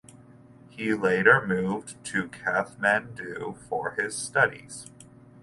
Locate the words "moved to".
1.45-2.27